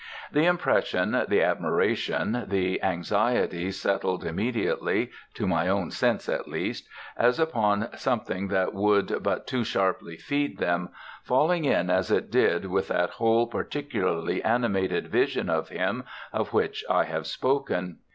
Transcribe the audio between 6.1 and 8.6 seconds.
at least as upon something